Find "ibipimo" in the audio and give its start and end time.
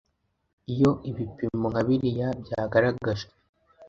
1.09-1.65